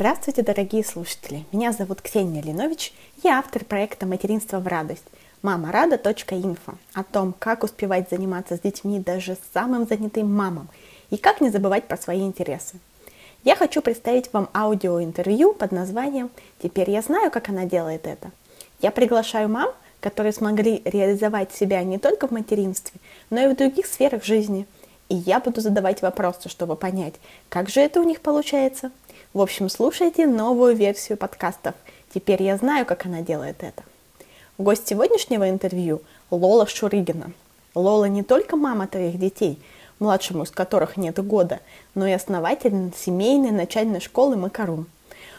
[0.00, 1.44] Здравствуйте, дорогие слушатели!
[1.52, 5.04] Меня зовут Ксения Линович, я автор проекта «Материнство в радость»
[5.42, 10.70] мамарада.инфо о том, как успевать заниматься с детьми даже самым занятым мамам
[11.10, 12.78] и как не забывать про свои интересы.
[13.44, 16.30] Я хочу представить вам аудиоинтервью под названием
[16.62, 18.30] «Теперь я знаю, как она делает это».
[18.80, 19.68] Я приглашаю мам,
[20.00, 22.98] которые смогли реализовать себя не только в материнстве,
[23.28, 24.66] но и в других сферах жизни.
[25.10, 27.16] И я буду задавать вопросы, чтобы понять,
[27.50, 28.92] как же это у них получается–
[29.32, 31.74] в общем, слушайте новую версию подкастов.
[32.12, 33.84] Теперь я знаю, как она делает это.
[34.58, 36.02] Гость сегодняшнего интервью–
[36.32, 37.30] Лола Шуригина.
[37.76, 39.62] Лола не только мама троих детей,
[40.00, 41.60] младшему из которых нет года,
[41.94, 44.86] но и основатель семейной начальной школы Макарун.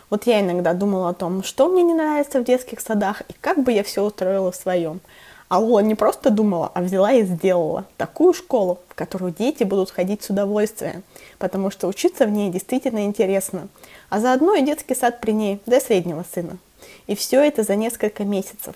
[0.09, 3.61] Вот я иногда думала о том, что мне не нравится в детских садах и как
[3.61, 5.01] бы я все устроила в своем–
[5.51, 9.91] а Лола не просто думала, а взяла и сделала такую школу, в которую дети будут
[9.91, 11.03] ходить с удовольствием,
[11.39, 13.67] потому что учиться в ней действительно интересно.
[14.09, 16.57] А заодно и детский сад при ней для среднего сына.
[17.05, 18.75] И все это за несколько месяцев.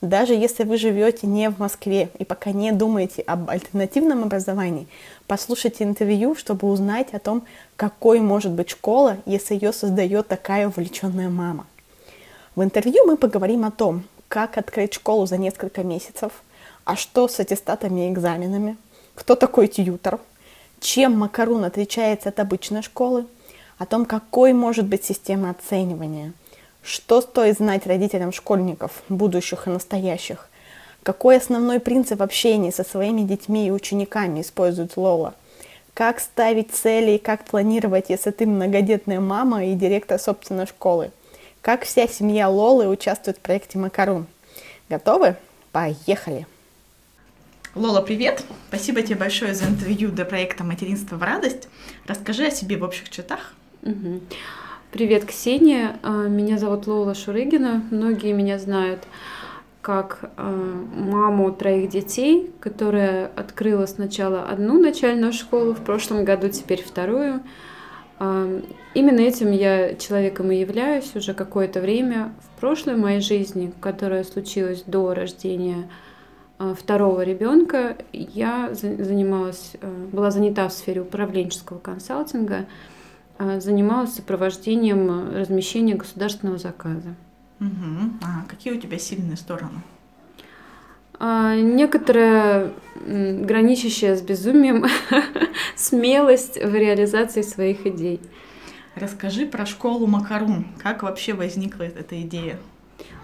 [0.00, 4.88] Даже если вы живете не в Москве и пока не думаете об альтернативном образовании,
[5.26, 7.42] послушайте интервью, чтобы узнать о том,
[7.76, 11.66] какой может быть школа, если ее создает такая увлеченная мама.
[12.54, 16.32] В интервью мы поговорим о том, как открыть школу за несколько месяцев,
[16.84, 18.76] а что с аттестатами и экзаменами,
[19.14, 20.20] кто такой тьютор,
[20.80, 23.26] чем Макарун отличается от обычной школы,
[23.78, 26.32] о том, какой может быть система оценивания,
[26.82, 30.48] что стоит знать родителям школьников, будущих и настоящих,
[31.02, 35.34] какой основной принцип общения со своими детьми и учениками использует Лола,
[35.94, 41.12] как ставить цели и как планировать, если ты многодетная мама и директор собственной школы–
[41.66, 44.28] как вся семья Лолы участвует в проекте Макарун.
[44.88, 45.34] Готовы?
[45.72, 46.46] Поехали!
[47.74, 48.44] Лола, привет!
[48.68, 51.68] Спасибо тебе большое за интервью для проекта «Материнство в радость».
[52.06, 53.52] Расскажи о себе в общих чертах.
[53.82, 54.20] Угу.
[54.92, 55.98] Привет, Ксения.
[56.04, 57.82] А, меня зовут Лола Шурыгина.
[57.90, 59.02] Многие меня знают
[59.82, 60.48] как а,
[60.94, 67.42] маму троих детей, которая открыла сначала одну начальную школу, в прошлом году теперь вторую–
[68.18, 72.32] Именно этим я человеком и являюсь уже какое-то время.
[72.40, 75.90] В прошлой моей жизни, которая случилась до рождения
[76.58, 82.66] а, второго ребенка, я занималась, а, была занята в сфере управленческого консалтинга,
[83.36, 87.14] а, занималась сопровождением размещения государственного заказа.
[87.60, 88.16] Угу.
[88.22, 89.82] А какие у тебя сильные стороны?
[91.18, 92.72] А, некоторая
[93.06, 94.86] граничащая с безумием
[95.76, 98.20] смелость в реализации своих идей.
[98.94, 100.66] Расскажи про школу Макарун.
[100.82, 102.58] Как вообще возникла эта идея?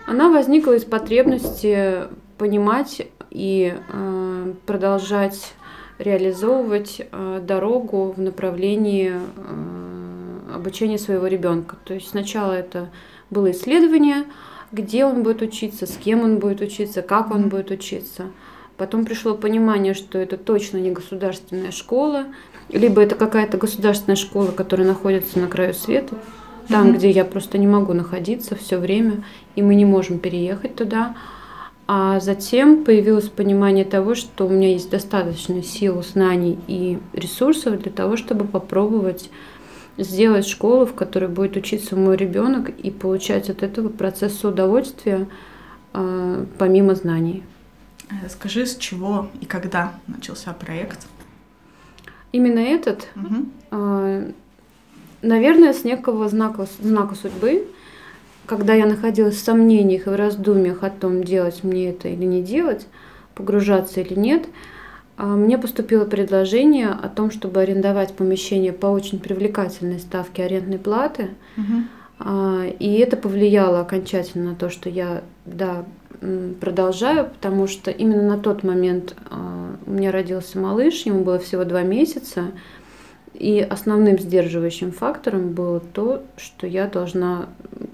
[0.07, 2.05] Она возникла из потребности
[2.37, 5.55] понимать и э, продолжать
[5.99, 11.77] реализовывать э, дорогу в направлении э, обучения своего ребенка.
[11.85, 12.91] То есть сначала это
[13.31, 14.25] было исследование,
[14.73, 18.27] где он будет учиться, с кем он будет учиться, как он будет учиться.
[18.77, 22.25] Потом пришло понимание, что это точно не государственная школа,
[22.71, 26.17] либо это какая-то государственная школа, которая находится на краю света,
[26.69, 26.97] там, mm-hmm.
[26.97, 29.25] где я просто не могу находиться все время,
[29.57, 31.15] и мы не можем переехать туда.
[31.87, 37.93] А затем появилось понимание того, что у меня есть достаточно сил, знаний и ресурсов для
[37.93, 39.31] того, чтобы попробовать
[39.97, 45.29] сделать школу, в которой будет учиться мой ребенок и получать от этого процесса удовольствия
[45.93, 47.43] э, помимо знаний.
[48.29, 51.07] Скажи, с чего и когда начался проект?
[52.33, 53.47] Именно этот, угу.
[53.71, 54.33] э,
[55.23, 57.67] наверное, с некого знака, знака судьбы,
[58.47, 62.43] когда я находилась в сомнениях и в раздумьях о том, делать мне это или не
[62.43, 62.87] делать,
[63.35, 64.47] погружаться или нет,
[65.19, 71.31] мне поступило предложение о том, чтобы арендовать помещение по очень привлекательной ставке арендной платы.
[71.57, 72.29] Угу.
[72.79, 75.85] И это повлияло окончательно на то, что я да,
[76.61, 81.65] продолжаю, потому что именно на тот момент а, у меня родился малыш, ему было всего
[81.65, 82.53] два месяца.
[83.35, 87.49] И основным сдерживающим фактором было то, что я должна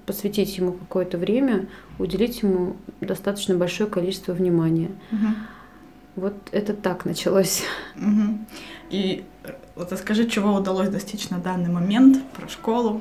[0.05, 1.69] посвятить ему какое-то время,
[1.99, 4.91] уделить ему достаточно большое количество внимания.
[5.13, 5.27] Угу.
[6.19, 7.63] Вот это так началось.
[7.97, 8.39] Угу.
[8.91, 9.25] И
[9.77, 13.01] вот расскажи, чего удалось достичь на данный момент про школу.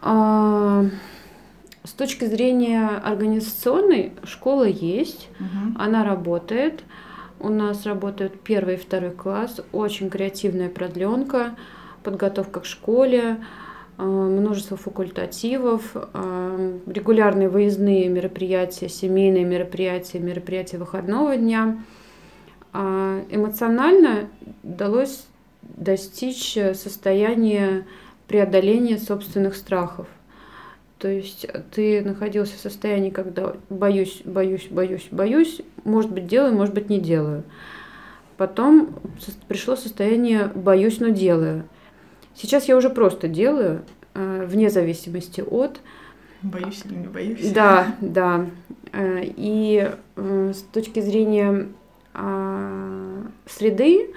[0.00, 0.86] А,
[1.84, 5.78] с точки зрения организационной, школа есть, угу.
[5.78, 6.82] она работает.
[7.40, 11.56] У нас работают первый и второй класс, очень креативная продленка,
[12.02, 13.36] подготовка к школе,
[13.98, 21.84] а, множество факультативов, а, регулярные выездные мероприятия, семейные мероприятия, мероприятия выходного дня–
[22.78, 24.28] эмоционально
[24.62, 25.26] удалось
[25.62, 27.86] достичь состояния
[28.28, 30.06] преодоление собственных страхов.
[30.98, 36.74] То есть ты находился в состоянии, когда боюсь, боюсь, боюсь, боюсь, может быть делаю, может
[36.74, 37.44] быть не делаю.
[38.36, 38.90] Потом
[39.46, 41.64] пришло состояние боюсь, но делаю.
[42.34, 43.82] Сейчас я уже просто делаю,
[44.14, 45.80] э, вне зависимости от.
[46.42, 47.50] Боюсь или не боюсь.
[47.52, 48.46] Да, да.
[48.92, 51.68] Э, и э, с точки зрения а,
[53.46, 54.14] среды,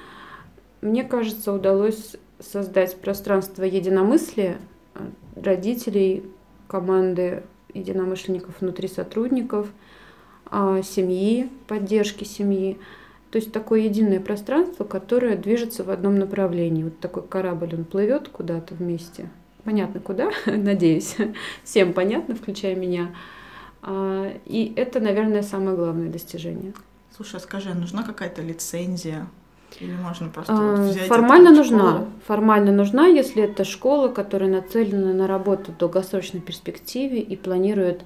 [0.81, 4.57] мне кажется, удалось создать пространство единомыслия
[5.35, 6.23] родителей,
[6.67, 7.43] команды
[7.73, 9.67] единомышленников внутри сотрудников,
[10.45, 12.77] а, семьи, поддержки семьи.
[13.31, 16.83] То есть такое единое пространство, которое движется в одном направлении.
[16.83, 19.29] Вот такой корабль, он плывет куда-то вместе.
[19.63, 21.15] Понятно куда, надеюсь.
[21.63, 23.15] Всем понятно, включая меня.
[23.81, 26.73] А, и это, наверное, самое главное достижение.
[27.15, 29.27] Слушай, а скажи, а нужна какая-то лицензия?
[29.79, 32.05] Или можно просто а, вот взять Формально нужна.
[32.27, 38.03] Формально нужна, если это школа, которая нацелена на работу в долгосрочной перспективе и планирует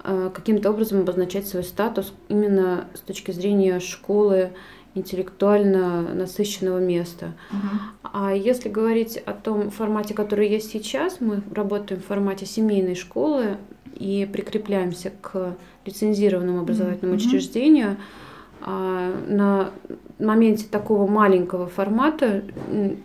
[0.00, 4.50] а, каким-то образом обозначать свой статус именно с точки зрения школы
[4.94, 7.32] интеллектуально насыщенного места.
[7.50, 8.10] Угу.
[8.12, 13.56] А если говорить о том формате, который есть сейчас, мы работаем в формате семейной школы
[13.94, 17.26] и прикрепляемся к лицензированному образовательному угу.
[17.26, 17.92] учреждению.
[17.92, 18.23] А,
[18.66, 19.70] на
[20.18, 22.44] моменте такого маленького формата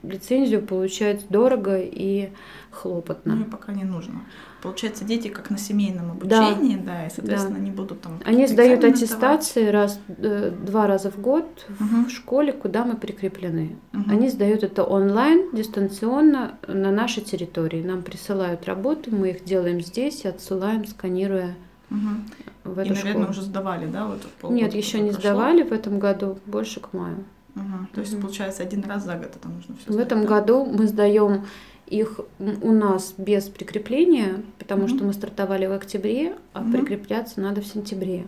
[0.03, 2.29] лицензию получать дорого и
[2.71, 3.35] хлопотно.
[3.35, 4.21] Ну и пока не нужно.
[4.61, 7.61] Получается, дети как на семейном обучении, да, да и, соответственно, да.
[7.61, 8.19] они будут там...
[8.25, 12.06] Они сдают аттестации раз, э, два раза в год угу.
[12.07, 13.77] в школе, куда мы прикреплены.
[13.94, 14.03] Угу.
[14.09, 17.81] Они сдают это онлайн, дистанционно на нашей территории.
[17.81, 21.56] Нам присылают работы, мы их делаем здесь и отсылаем, сканируя
[21.91, 22.74] Угу.
[22.74, 23.30] В эту И, наверное, школу.
[23.30, 24.07] уже сдавали, да?
[24.07, 25.21] Вот Нет, еще не прошло.
[25.21, 27.24] сдавали в этом году, больше к маю.
[27.56, 27.88] Угу.
[27.94, 28.24] То есть, угу.
[28.24, 30.27] получается, один раз за год это нужно все В этом да?
[30.27, 31.45] году мы сдаем
[31.88, 34.95] их у нас без прикрепления, потому угу.
[34.95, 36.71] что мы стартовали в октябре, а угу.
[36.71, 38.27] прикрепляться надо в сентябре.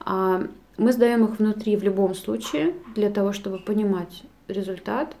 [0.00, 0.46] А
[0.76, 5.16] мы сдаем их внутри в любом случае для того, чтобы понимать результат.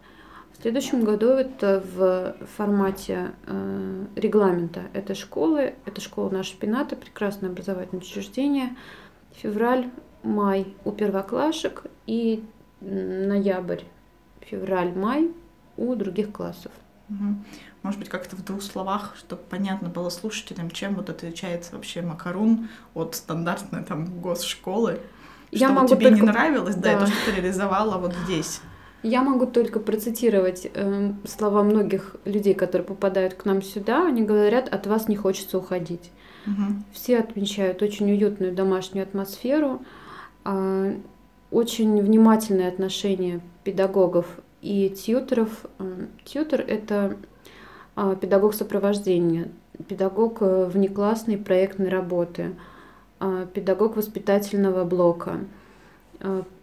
[0.62, 5.74] В следующем году это в формате э, регламента этой школы.
[5.86, 8.76] Это школа наша Пината, прекрасное образовательное учреждение.
[9.32, 9.90] Февраль,
[10.22, 12.44] май у первоклашек и
[12.80, 13.80] ноябрь,
[14.38, 15.32] февраль, май
[15.76, 16.70] у других классов.
[17.82, 22.68] Может быть, как-то в двух словах, чтобы понятно было слушателям, чем вот отличается вообще макарун
[22.94, 25.00] от стандартной там госшколы.
[25.50, 26.20] Я что могу тебе только...
[26.20, 28.60] не нравилось, да, да, и то, что ты реализовала вот здесь.
[29.02, 34.06] Я могу только процитировать э, слова многих людей, которые попадают к нам сюда.
[34.06, 36.12] Они говорят, от вас не хочется уходить.
[36.46, 36.82] Угу.
[36.92, 39.82] Все отмечают очень уютную домашнюю атмосферу,
[40.44, 40.96] э,
[41.50, 44.26] очень внимательное отношение педагогов
[44.60, 45.66] и тьютеров.
[45.80, 47.16] Э, тьютер— это
[47.96, 49.48] э, педагог сопровождения,
[49.88, 52.54] педагог э, внеклассной проектной работы,
[53.18, 55.40] э, педагог воспитательного блока—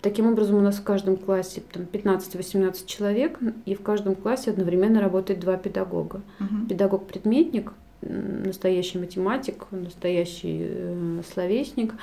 [0.01, 5.01] таким образом, у нас в каждом классе там, 15-18 человек, и в каждом классе одновременно
[5.01, 6.21] работает два педагога.
[6.39, 6.67] Угу.
[6.69, 11.93] Педагог-предметник, настоящий математик, настоящий э, словесник,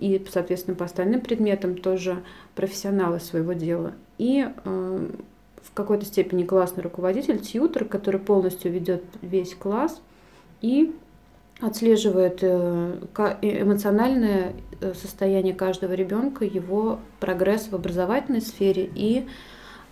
[0.00, 2.22] и, соответственно, по остальным предметам тоже
[2.54, 3.92] профессионалы своего дела.
[4.18, 5.08] И э,
[5.62, 10.00] в какой-то степени классный руководитель, тьютер, который полностью ведет весь класс
[10.62, 10.94] и
[11.60, 12.98] отслеживает э,
[13.40, 19.26] эмоциональное э, состояние каждого ребенка, его прогресс в образовательной сфере и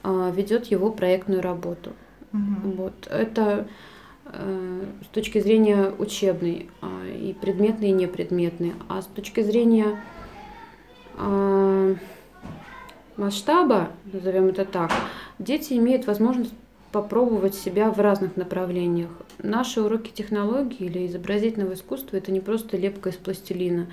[0.04, 1.94] а, ведет его проектную работу.
[2.34, 2.70] Угу.
[2.76, 3.08] Вот.
[3.10, 3.66] Это
[4.26, 8.74] э, с точки зрения учебной, а, и предметной, и непредметной.
[8.90, 9.98] А с точки зрения
[11.16, 11.94] а,
[13.16, 14.92] масштаба, назовем это так,
[15.38, 16.52] дети имеют возможность
[16.94, 19.10] попробовать себя в разных направлениях.
[19.42, 23.88] Наши уроки технологии или изобразительного искусства– это не просто лепка из пластилина.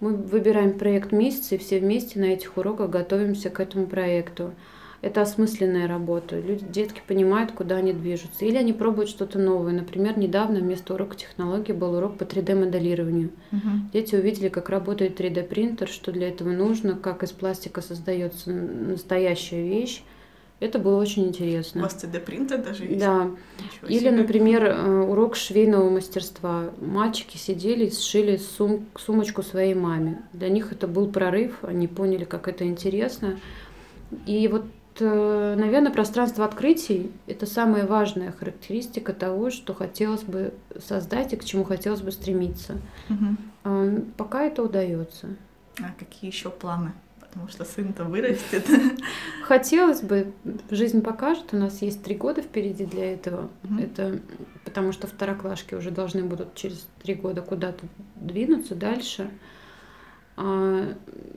[0.00, 4.54] Мы выбираем проект месяца, и все вместе на этих уроках готовимся к этому проекту.
[5.02, 6.40] Это осмысленная работа.
[6.40, 8.44] Люди, детки понимают, куда они движутся.
[8.44, 9.72] Или они пробуют что-то новое.
[9.72, 13.30] Например, недавно вместо урока технологии был урок по 3D-моделированию.
[13.52, 13.68] Угу.
[13.92, 20.02] Дети увидели, как работает 3D-принтер, что для этого нужно, как из пластика создается настоящая вещь
[20.62, 21.80] это было очень интересно.
[21.80, 23.00] У вас 3D-принтер даже есть?
[23.00, 23.24] Да.
[23.58, 24.10] Ничего Или, себе.
[24.12, 26.70] например, э, урок швейного мастерства.
[26.80, 30.22] Мальчики сидели и сшили сум сумочку своей маме.
[30.32, 33.40] Для них это был прорыв, они поняли, как это интересно.
[34.24, 34.64] И вот,
[35.00, 40.54] э, наверное, пространство открытий– это самая важная характеристика того, что хотелось бы
[40.86, 42.74] создать и к чему хотелось бы стремиться.
[43.10, 44.04] Угу.
[44.16, 45.28] Пока это удается.
[45.78, 46.92] А какие еще планы
[47.32, 48.66] потому что сын-то вырастет.
[49.44, 50.32] Хотелось бы,
[50.70, 53.48] жизнь покажет, у нас есть три года впереди для этого.
[53.62, 53.84] Mm-hmm.
[53.84, 54.20] Это
[54.66, 57.86] потому что второклашки уже должны будут через три года куда-то
[58.16, 59.30] двинуться дальше.
[60.36, 60.94] А,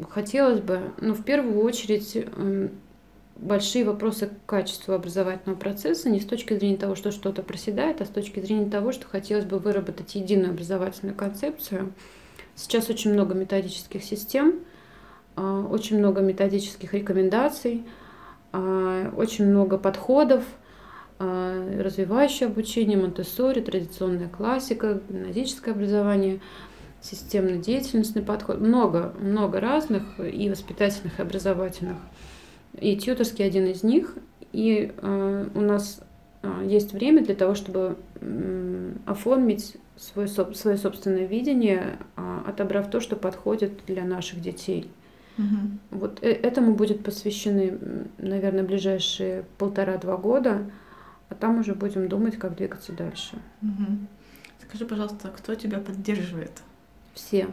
[0.10, 2.72] хотелось бы, ну, в первую очередь, эм,
[3.38, 8.06] большие вопросы к качеству образовательного процесса не с точки зрения того, что что-то проседает, а
[8.06, 11.94] с точки зрения того, что хотелось бы выработать единую образовательную концепцию.
[12.56, 14.62] Сейчас очень много методических систем,
[15.36, 17.84] очень много методических рекомендаций,
[18.52, 20.44] а, очень много подходов,
[21.20, 26.40] а, развивающее обучение, монте традиционная классика, гимназическое образование,
[27.02, 28.62] системно-деятельностный подход.
[28.62, 31.98] Много, много разных и воспитательных, и образовательных.
[32.80, 34.16] И тьюторский один из них.
[34.54, 36.02] И у нас
[36.64, 37.98] есть время для того, чтобы
[39.06, 42.00] оформить свое собственное видение,
[42.48, 44.90] отобрав то, что подходит для наших детей.
[45.38, 46.00] Угу.
[46.00, 47.78] Вот э, этому будет посвящены,
[48.18, 50.70] наверное, ближайшие полтора-два года,
[51.30, 53.38] а там уже будем думать, как двигаться дальше.
[53.62, 53.98] Угу.
[54.68, 56.62] Скажи, пожалуйста, кто тебя поддерживает?
[57.14, 57.48] Все.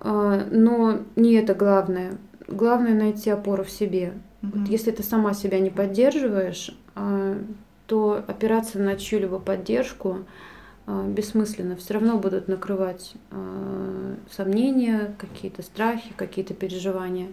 [0.00, 2.18] А, но не это главное.
[2.46, 4.14] Главное найти опору в себе.
[4.42, 4.58] Угу.
[4.58, 7.38] Вот если ты сама себя не поддерживаешь, а,
[7.86, 10.20] то опираться на чью-либо поддержку
[10.86, 11.76] бессмысленно.
[11.76, 17.28] Все равно будут накрывать а, сомнения, какие-то страхи, какие-то переживания.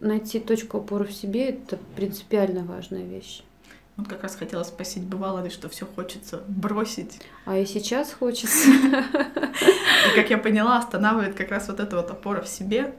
[0.00, 3.44] Найти точку опоры в себе– это принципиально важная вещь.
[3.96, 7.20] Вот как раз хотела спросить, бывало ли, что все хочется бросить?
[7.44, 8.68] А и сейчас хочется.
[8.68, 12.94] И, как я поняла, останавливает как раз вот эта вот опора в себе.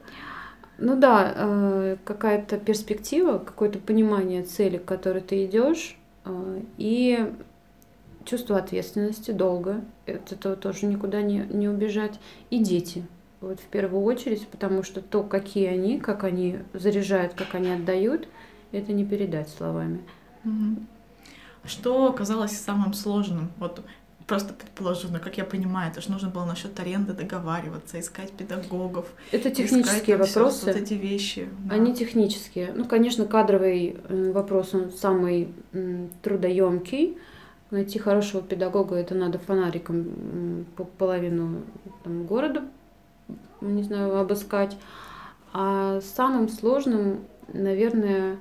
[0.78, 7.30] Ну да, э, какая-то перспектива, какое-то понимание цели, к которой ты идешь, э, и
[8.26, 13.06] чувство ответственности, долго, от этого тоже никуда не, не убежать, и дети.
[13.40, 18.28] Вот в первую очередь, потому что то, какие они, как они заряжают, как они отдают,
[18.72, 20.00] это не передать словами.
[21.64, 23.50] Что оказалось самым сложным?
[23.58, 23.82] Вот
[24.26, 29.06] просто предположу, но как я понимаю, это же нужно было насчет аренды договариваться, искать педагогов.
[29.30, 30.66] Это технические искать, вопросы.
[30.66, 31.48] вот эти вещи.
[31.64, 31.76] Да.
[31.76, 32.72] Они технические.
[32.74, 35.52] Ну, конечно, кадровый э, вопрос он самый
[36.22, 37.18] трудоемкий
[37.70, 41.62] Найти хорошего педагога это надо фонариком по половину
[42.04, 42.64] там, города,
[43.60, 44.76] не знаю, обыскать.
[45.52, 48.38] А самым сложным, наверное,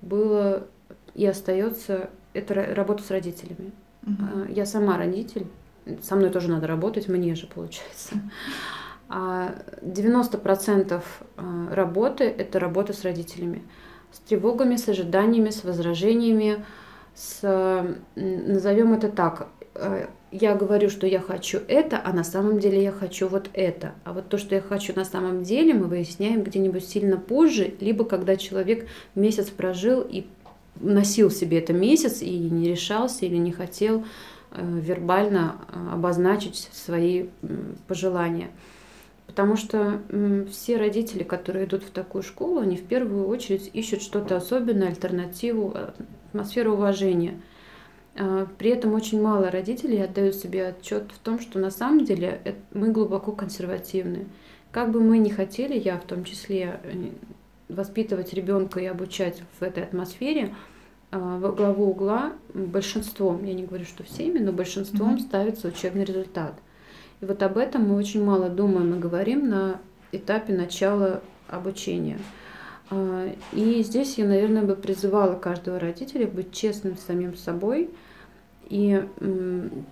[0.00, 0.66] было
[1.14, 3.72] и остается это работа с родителями.
[4.02, 4.52] Угу.
[4.52, 5.46] Я сама родитель,
[6.02, 8.16] со мной тоже надо работать, мне же получается.
[9.08, 11.02] А 90%
[11.36, 13.62] а, работы– это работа с родителями.
[14.12, 16.64] С тревогами, с ожиданиями, с возражениями,
[17.16, 22.82] с, назовем это так, э, я говорю, что я хочу это, а на самом деле
[22.82, 23.94] я хочу вот это.
[24.04, 28.04] А вот то, что я хочу на самом деле, мы выясняем где-нибудь сильно позже, либо
[28.04, 30.26] когда человек месяц прожил и
[30.78, 34.04] носил себе это месяц и не решался или не хотел
[34.50, 37.28] э, вербально э, обозначить свои
[37.88, 38.50] пожелания.
[39.26, 40.00] Потому что
[40.50, 45.74] все родители, которые идут в такую школу, они в первую очередь ищут что-то особенное, альтернативу,
[46.36, 47.40] атмосферу уважения.
[48.18, 52.40] А, при этом очень мало родителей отдают себе отчет в том, что на самом деле
[52.72, 54.26] мы глубоко консервативны.
[54.70, 57.10] Как бы мы ни хотели, я в том числе, э,
[57.68, 60.54] воспитывать ребенка и обучать в этой атмосфере,
[61.10, 65.20] а, во главу угла большинством, я не говорю, что всеми, но большинством mm-hmm.
[65.20, 66.54] ставится учебный результат.
[67.20, 69.80] И вот об этом мы очень мало думаем и говорим на
[70.12, 72.18] этапе начала обучения.
[72.90, 77.90] А, и здесь я, наверное, бы призывала каждого родителя быть честным с самим собой
[78.68, 79.04] и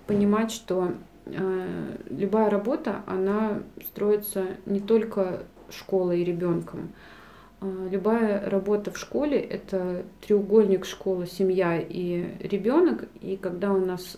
[0.07, 0.91] понимать, что
[1.25, 1.67] а,
[2.09, 6.89] любая работа, она строится не только школой и ребенком.
[7.59, 13.09] А, любая работа в школе– это треугольник школы, семья и ребенок.
[13.21, 14.17] И когда у нас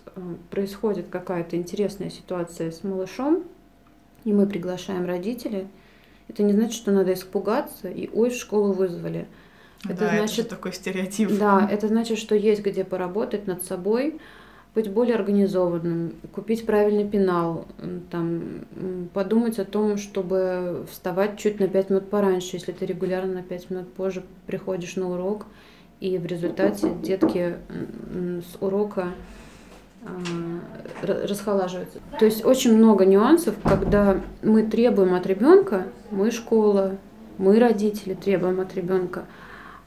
[0.52, 3.44] происходит какая-то интересная ситуация с малышом,
[4.24, 5.68] и мы приглашаем родителей–
[6.28, 9.28] это не значит, что надо испугаться и ой, в школу вызвали.
[9.86, 11.38] Это да, значит это такой стереотип.
[11.38, 14.20] Да, это значит, что есть где поработать над собой,
[14.74, 17.68] быть более организованным, купить правильный пенал,
[18.12, 18.66] там,
[19.14, 23.70] подумать о том, чтобы вставать чуть на 5 минут пораньше, если ты регулярно на 5
[23.70, 25.46] минут позже приходишь на урок,
[26.00, 27.56] и в результате детки
[28.12, 29.14] с урока
[30.08, 32.00] а, расхолаживается.
[32.20, 36.98] То есть очень много нюансов, когда мы требуем от ребенка, мы школа,
[37.38, 39.26] мы родители требуем от ребенка,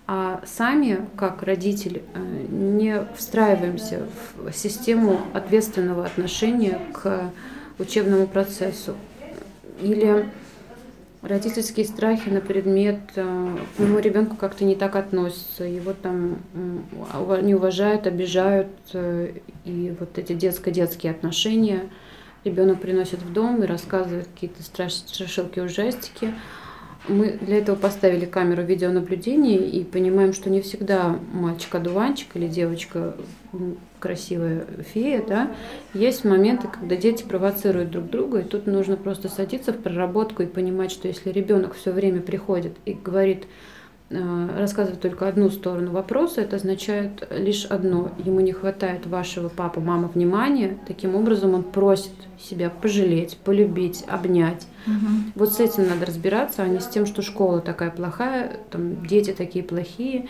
[0.06, 7.30] а сами, как родители, э, не встраиваемся в систему ответственного отношения к
[7.78, 8.94] учебному процессу.
[9.80, 10.28] Или
[11.22, 16.38] родительские страхи на предмет, э, к моему ребенку как-то не так относятся, его там
[17.42, 19.32] не уважают, обижают, э,
[19.64, 21.90] и вот эти детско-детские отношения
[22.44, 26.34] ребенок приносит в дом и рассказывает какие-то страшилки, ужастики.
[27.08, 33.16] Мы для этого поставили камеру видеонаблюдения и понимаем, что не всегда мальчик-одуванчик или девочка
[33.98, 35.50] красивая фея, да,
[35.94, 40.46] есть моменты, когда дети провоцируют друг друга, и тут нужно просто садиться в проработку и
[40.46, 43.44] понимать, что если ребенок все время приходит и говорит,
[44.10, 48.12] э, рассказывает только одну сторону вопроса, это означает лишь одно.
[48.24, 50.78] Ему не хватает вашего папа, мама внимания.
[50.86, 54.66] Таким образом он просит себя пожалеть, полюбить, обнять.
[54.86, 55.32] Угу.
[55.36, 59.32] Вот с этим надо разбираться, а не с тем, что школа такая плохая, там дети
[59.32, 60.28] такие плохие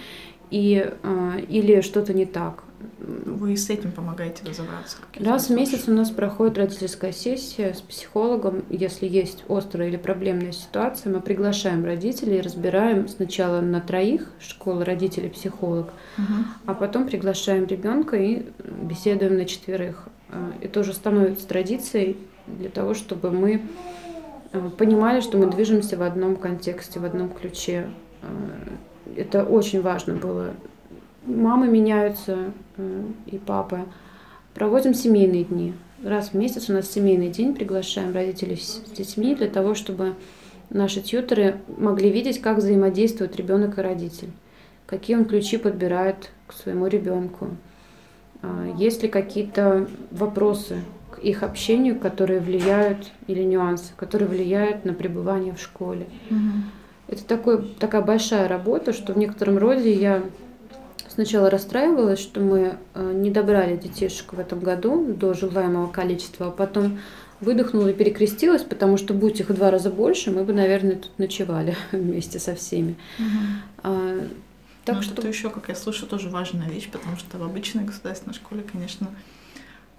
[0.51, 2.65] и, э, или что-то не так.
[2.99, 4.99] Вы с этим помогаете разобраться?
[5.19, 8.65] Раз в месяц у нас проходит родительская сессия с психологом.
[8.71, 14.85] Если есть острая или проблемная ситуация, мы приглашаем родителей и разбираем сначала на троих школа
[14.85, 16.35] родителей психолог, угу.
[16.67, 18.47] а потом приглашаем ребенка и
[18.83, 20.09] беседуем на четверых.
[20.29, 23.63] Э, это уже становится традицией для того, чтобы мы
[24.53, 27.91] э, понимали, что мы движемся в одном контексте, в одном ключе.
[28.23, 28.27] Э,
[29.17, 30.55] это очень важно было
[31.25, 33.81] мамы меняются э, и папы.
[34.55, 35.75] Проводим семейные дни.
[36.03, 40.15] Раз в месяц у нас семейный день, приглашаем родителей с детьми для того, чтобы
[40.71, 44.31] наши тьютеры могли видеть, как взаимодействует ребенок и родитель,
[44.87, 47.49] какие он ключи подбирает к своему ребенку,
[48.43, 54.95] а, есть ли какие-то вопросы к их общению, которые влияют, или нюансы, которые влияют на
[54.95, 56.07] пребывание в школе.
[56.31, 56.39] Угу.
[57.09, 60.23] Это такой, такая большая работа, что в некотором роде я
[61.21, 66.51] Сначала расстраивалась, что мы э, не добрали детишек в этом году до желаемого количества, а
[66.51, 66.99] потом
[67.41, 71.19] выдохнула и перекрестилась, потому что будь их в два раза больше, мы бы, наверное, тут
[71.19, 72.97] ночевали вместе со всеми.
[73.19, 73.27] Угу.
[73.83, 74.21] А,
[74.87, 77.85] так Но что это еще, как я слышу, тоже важная вещь, потому что в обычной
[77.85, 79.07] государственной школе, конечно,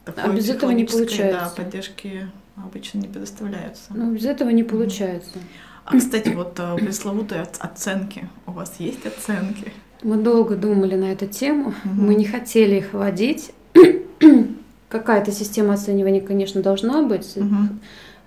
[0.03, 1.53] такой а без этого не получается.
[1.55, 3.83] Да, поддержки обычно не предоставляются.
[3.91, 5.37] Ну, без этого не получается.
[5.85, 8.27] А, кстати, вот э, пресловутые оценки.
[8.47, 9.71] У вас есть оценки?
[10.03, 12.01] Мы долго думали на эту тему, угу.
[12.01, 13.51] мы не хотели их вводить.
[14.89, 17.69] Какая-то система оценивания, конечно, должна быть, угу.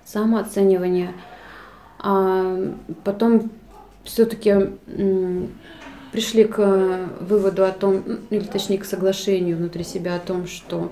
[0.05, 1.11] самооценивание.
[1.99, 3.49] А потом
[4.03, 4.69] все-таки
[6.11, 10.91] пришли к выводу о том, или точнее к соглашению внутри себя о том, что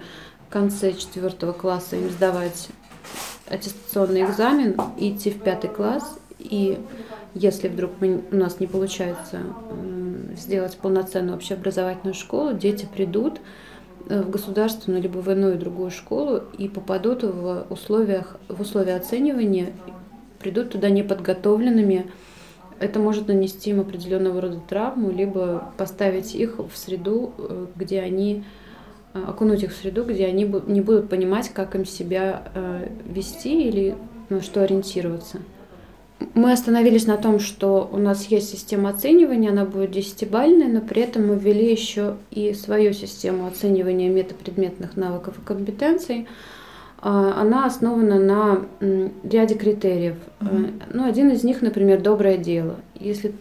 [0.50, 2.70] в конце четвертого класса им сдавать
[3.48, 6.78] аттестационный экзамен, идти в пятый класс и
[7.36, 9.42] если вдруг мы, у нас не получается
[10.36, 13.40] сделать полноценную общеобразовательную школу, дети придут
[14.10, 19.74] э, в государственную либо в иную другую школу и попадут в, условиях, в условия оценивания,
[20.40, 22.12] придут туда неподготовленными.
[22.80, 28.44] Это может нанести им определенного рода травму, либо поставить их в среду, э, где они
[29.14, 32.44] э, окунуть их в среду, где они не будут понимать, как им себя
[33.06, 33.96] вести или
[34.30, 35.40] на что ориентироваться.
[36.34, 41.02] Мы остановились на том, что у нас есть система оценивания, она будет десятибальная, но при
[41.02, 46.28] этом мы ввели еще и свою систему оценивания метапредметных навыков и компетенций.
[47.00, 48.66] А, она основана на
[49.24, 50.16] ряде критериев.
[50.40, 50.84] Mm-hmm.
[50.94, 52.78] Ну, один из них, например, доброе дело.
[52.96, 53.34] Если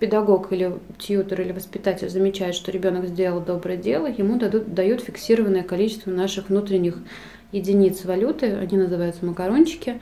[0.00, 5.62] педагог или тьютер или воспитатель замечает, что ребенок сделал доброе дело, ему дадут, дают фиксированное
[5.62, 6.98] количество наших внутренних
[7.52, 10.00] единиц валюты, они называются макарончики.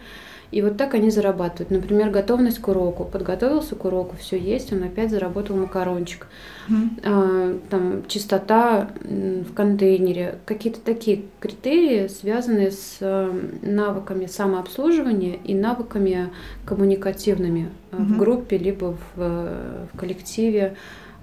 [0.52, 1.70] И вот так они зарабатывают.
[1.70, 3.04] Например, готовность к уроку.
[3.04, 6.26] Подготовился к уроку, все есть, он опять заработал макарончик.
[6.68, 7.00] Mm-hmm.
[7.04, 10.38] А, там чистота в контейнере.
[10.44, 16.28] Какие-то такие критерии, связанные с э, навыками самообслуживания и навыками
[16.66, 18.04] коммуникативными mm-hmm.
[18.04, 20.76] в группе, либо в, в коллективе,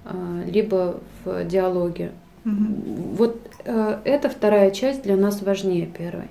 [0.06, 2.10] э, либо в диалоге.
[2.44, 3.14] Mm-hmm.
[3.16, 6.28] Вот эта вторая часть для нас важнее первой.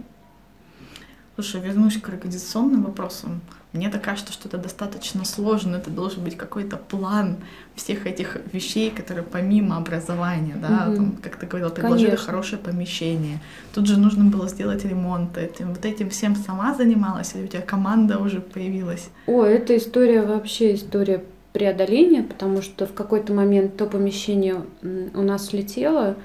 [1.42, 3.40] Слушай, вернусь к организационным вопросам.
[3.72, 5.78] Мне так кажется, что это достаточно сложно.
[5.78, 7.38] Это должен быть какой-то план
[7.76, 10.96] всех этих вещей, которые помимо образования, да, угу.
[10.98, 12.26] там, как ты говорила, предложили Конечно.
[12.26, 13.40] хорошее помещение.
[13.74, 15.38] Тут же нужно было сделать ремонт.
[15.38, 19.10] Этим, вот этим всем сама занималась, или у тебя команда уже появилась?
[19.26, 21.24] О, эта история вообще история
[21.54, 26.16] преодоления, потому что в какой-то момент то помещение у нас слетело, а,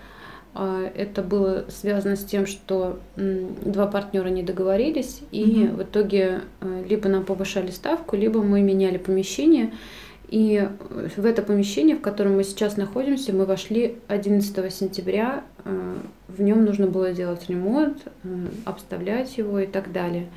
[0.54, 5.78] это было связано с тем, что два партнера не договорились, и угу.
[5.78, 9.72] в итоге э, либо нам повышали ставку, либо мы меняли помещение.
[10.28, 10.68] И
[11.16, 15.42] в это помещение, в котором мы сейчас находимся, мы вошли 11 сентября.
[15.64, 15.96] Э,
[16.28, 18.28] в нем нужно было делать ремонт, э,
[18.64, 20.28] обставлять его и так далее.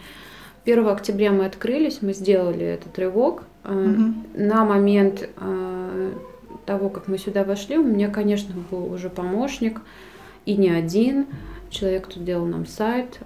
[0.65, 3.43] 1 октября мы открылись, мы сделали этот рывок.
[3.63, 4.13] Угу.
[4.35, 5.29] На момент
[6.65, 9.81] того, как мы сюда вошли, у меня, конечно, был уже помощник,
[10.47, 11.27] и не один.
[11.69, 13.19] Человек тут делал нам сайт.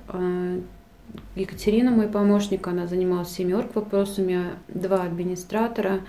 [1.35, 6.01] Екатерина, мой помощник, она занималась семерк вопросами, два администратора.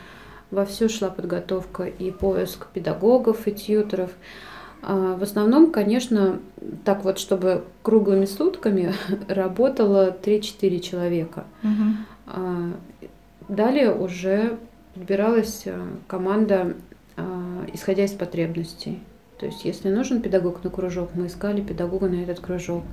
[0.51, 4.11] Во все шла подготовка и поиск педагогов и тьютеров.
[4.83, 6.41] А, в основном, конечно,
[6.85, 8.95] так вот, чтобы круглыми сутками
[9.29, 11.45] работало 3-4 человека.
[11.63, 12.41] Угу.
[13.49, 14.59] Далее уже
[14.95, 16.75] подбиралась а, команда,
[17.73, 19.03] исходя из потребностей.
[19.43, 22.85] То есть, если нужен педагог на кружок, мы искали педагога на этот кружок.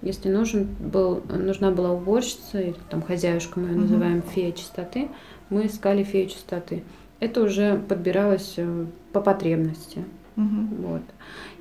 [0.00, 3.82] Если нужен был, нужна была уборщица, или там хозяюшка мы ее угу.
[3.82, 5.10] называем фея чистоты,
[5.50, 6.82] мы искали фею чистоты.
[7.20, 10.02] Это уже подбиралось э, по потребности.
[10.38, 10.76] Угу.
[10.78, 11.02] Вот.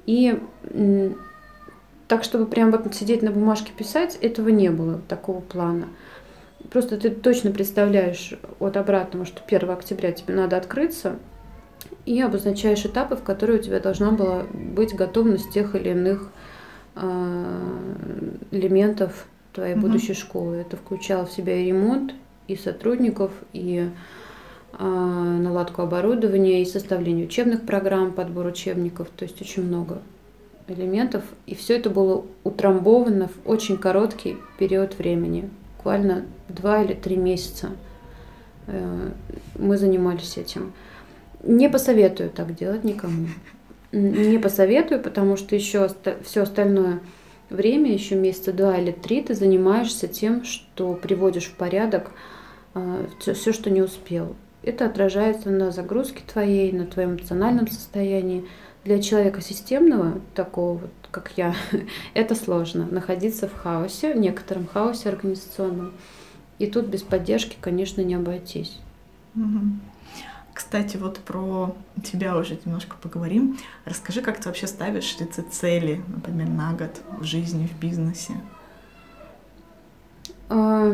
[0.06, 0.40] И
[2.08, 5.88] так, чтобы прям вот сидеть на бумажке писать, этого не было, такого плана.
[6.70, 11.18] Просто ты точно представляешь от обратного, что 1 октября тебе надо открыться,
[12.06, 16.32] и обозначаешь этапы, в которые у тебя должна была быть готовность тех или иных
[16.96, 19.82] э, элементов твоей угу.
[19.82, 20.58] будущей школы.
[20.58, 22.14] Это включало в себя и ремонт,
[22.48, 23.90] и сотрудников, и
[24.74, 30.02] а, наладку оборудования и составление учебных программ, подбор учебников, то есть очень много
[30.68, 31.24] элементов.
[31.46, 37.72] И все это было утрамбовано в очень короткий период времени, буквально два или три месяца
[38.68, 39.10] э,
[39.60, 40.74] мы занимались этим.
[41.44, 43.28] Не посоветую так делать никому.
[43.92, 45.90] Не посоветую, потому что еще
[46.24, 47.02] все остальное
[47.50, 52.12] время, еще месяца два или три, ты занимаешься тем, что приводишь в порядок
[53.20, 54.36] все, э, все, что не успел.
[54.64, 58.46] Это отражается на загрузке твоей, на твоем эмоциональном состоянии.
[58.84, 61.54] Для человека системного, такого вот, как я,
[62.14, 62.88] это сложно.
[62.90, 65.94] Находиться в хаосе, в некотором хаосе организационном.
[66.60, 68.80] И тут без поддержки, конечно, не обойтись.
[70.62, 73.58] Кстати, вот про тебя уже немножко поговорим.
[73.84, 78.34] Расскажи, как ты вообще ставишь ли ты цели, например, на год в жизни, в бизнесе?
[80.50, 80.94] А,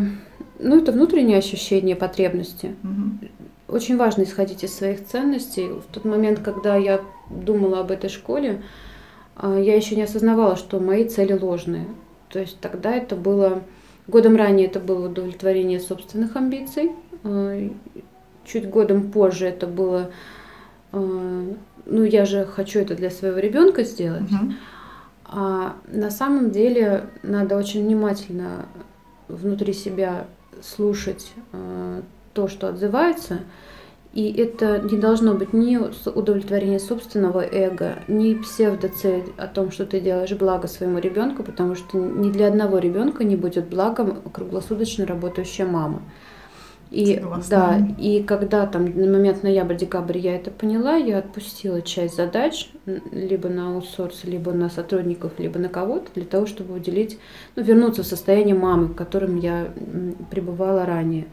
[0.60, 2.76] ну, это внутреннее ощущение потребности.
[2.82, 3.28] Угу
[3.68, 5.68] очень важно исходить из своих ценностей.
[5.68, 8.62] В тот момент, когда я думала об этой школе,
[9.36, 11.86] а, я еще не осознавала, что мои цели ложные.
[12.30, 13.62] То есть тогда это было,
[14.08, 16.94] годом ранее это было удовлетворение собственных амбиций,
[17.26, 17.70] а,
[18.48, 20.12] чуть годом позже это было,
[20.92, 21.46] а,
[21.86, 24.32] ну я же хочу это для своего ребенка сделать.
[24.32, 24.54] Угу.
[25.30, 28.66] А на самом деле надо очень внимательно
[29.28, 30.26] внутри себя
[30.62, 31.34] слушать
[32.34, 33.40] то, что отзывается,
[34.14, 35.78] и это не должно быть ни
[36.10, 41.98] удовлетворение собственного эго, ни псевдоцель о том, что ты делаешь благо своему ребенку, потому что
[41.98, 46.02] ни для одного ребенка не будет благом круглосуточно работающая мама.
[46.90, 52.70] И да, и когда там на момент ноябрь-декабрь я это поняла, я отпустила часть задач
[53.12, 57.20] либо на аутсорс, либо на сотрудников, либо на кого-то для того, чтобы уделить,
[57.56, 59.74] ну, вернуться в состояние мамы, в котором я
[60.32, 61.28] пребывала ранее.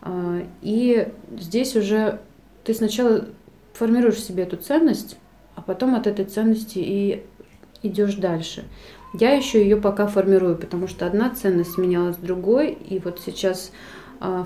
[0.00, 2.20] А, и здесь уже
[2.62, 3.26] ты сначала
[3.72, 5.16] формируешь себе эту ценность,
[5.56, 7.24] а потом от этой ценности и
[7.82, 8.64] идешь дальше.
[9.12, 13.70] Я еще ее пока формирую, потому что одна ценность сменялась другой, и вот сейчас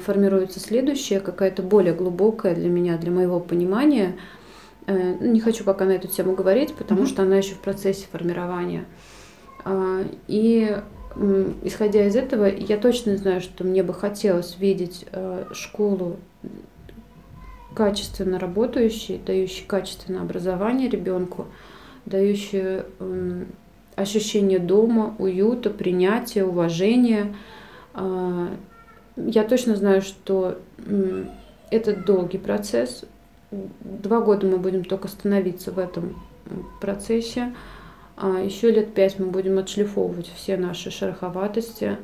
[0.04, 4.16] формируется следующая, какая-то более глубокая для меня, для моего понимания.
[4.86, 7.08] Э, не хочу пока на эту тему говорить, потому mm-hmm.
[7.08, 8.86] что она еще в процессе формирования.
[9.64, 10.76] А, и
[11.62, 16.16] исходя из этого, я точно знаю, что мне бы хотелось видеть э, школу
[17.74, 21.46] качественно работающей, дающей качественное образование ребенку,
[22.06, 22.86] дающую
[23.94, 27.34] ощущение дома, уюта, принятия, уважения.
[29.26, 30.58] Я точно знаю, что
[31.70, 33.04] это долгий процесс.
[33.50, 36.16] Два года мы будем только становиться в этом
[36.80, 37.54] процессе.
[38.16, 41.98] А еще лет пять мы будем отшлифовывать все наши шероховатости.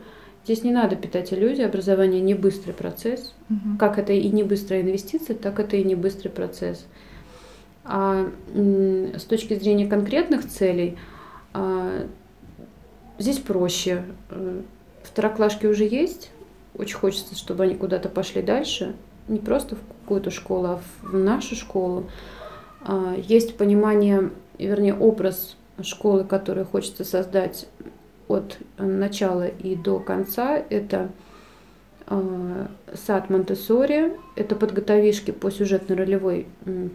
[0.45, 3.35] Здесь не надо питать иллюзии, образование не быстрый процесс.
[3.51, 3.79] Угу.
[3.79, 6.87] Как это и не быстрая инвестиция, так это и не быстрый процесс.
[7.85, 10.99] А с точки зрения конкретных целей,
[11.53, 12.07] а,
[13.19, 14.03] здесь проще.
[15.03, 16.31] Второклашки уже есть,
[16.77, 18.95] очень хочется, чтобы они куда-то пошли дальше,
[19.29, 22.11] не просто в какую-то школу, а в нашу школу.
[22.83, 27.67] А, есть понимание, вернее, образ школы, которую хочется создать
[28.29, 31.11] от начала и до конца, это
[32.07, 32.67] э,
[33.07, 36.47] сад Монтессори, это подготовишки по сюжетно-ролевой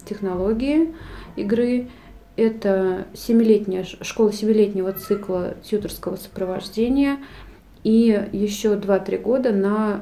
[0.06, 0.96] технологии
[1.36, 1.89] игры,
[2.36, 7.18] это семилетняя школа семилетнего цикла тьюторского сопровождения
[7.84, 10.02] и еще 2-3 года на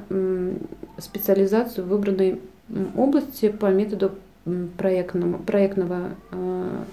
[0.98, 2.40] специализацию в выбранной
[2.96, 4.13] области по методу
[4.78, 6.84] проектного, проектного, э,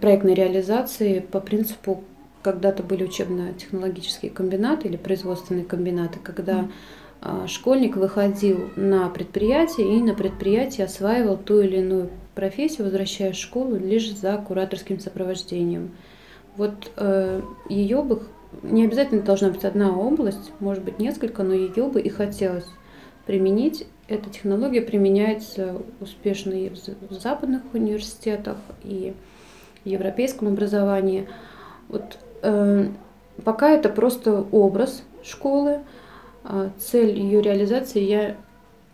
[0.00, 2.04] проектной реализации по принципу
[2.42, 6.68] когда-то были учебно-технологические комбинаты или производственные комбинаты, когда
[7.20, 7.46] mm.
[7.46, 13.76] школьник выходил на предприятие и на предприятии осваивал ту или иную профессию, возвращаясь в школу
[13.76, 15.92] лишь за кураторским сопровождением.
[16.56, 18.22] Вот э, ее бы
[18.62, 22.68] не обязательно должна быть одна область, может быть несколько, но ее бы и хотелось
[23.26, 23.86] применить.
[24.08, 29.14] Эта технология применяется успешно и в западных университетах, и
[29.84, 31.28] в европейском образовании.
[31.88, 32.88] Вот э,
[33.44, 35.80] пока это просто образ школы,
[36.44, 38.36] э, цель ее реализации я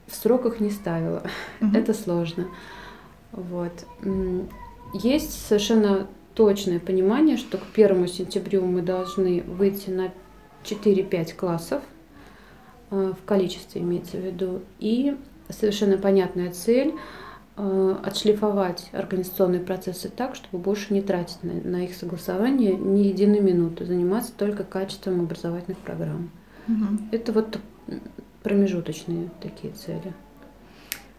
[0.06, 1.22] в сроках не ставила.
[1.60, 1.76] Угу.
[1.76, 2.46] Это сложно.
[3.32, 3.72] Вот.
[4.94, 6.06] Есть совершенно
[6.38, 10.12] точное понимание, что к первому сентябрю мы должны выйти на
[10.62, 11.82] 4-5 классов,
[12.92, 15.16] э, в количестве имеется в виду, и
[15.48, 16.94] совершенно понятная цель
[17.56, 23.40] э, отшлифовать организационные процессы так, чтобы больше не тратить на, на их согласование ни единой
[23.40, 26.30] минуты, заниматься только качеством образовательных программ.
[26.68, 27.08] Угу.
[27.10, 27.58] Это вот
[28.44, 30.14] промежуточные такие цели.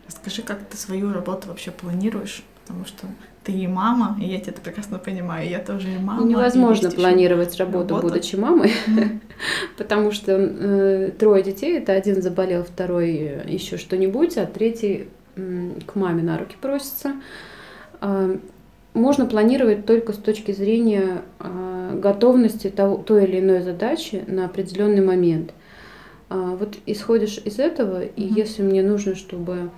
[0.07, 2.41] Расскажи, как ты свою работу вообще планируешь?
[2.69, 3.07] Потому что
[3.43, 6.23] ты и мама, и я тебя это прекрасно понимаю, я тоже и мама.
[6.23, 8.13] Невозможно планировать работу, работа.
[8.13, 8.71] будучи мамой,
[9.77, 16.21] потому что э, трое детей, это один заболел, второй еще что-нибудь, а третий к маме
[16.21, 17.13] на руки просится.
[18.01, 18.37] Э,
[18.93, 25.03] можно планировать только с точки зрения э, готовности того, той или иной задачи на определенный
[25.03, 25.53] момент.
[26.29, 29.71] Э, вот исходишь из этого, и если мне нужно, чтобы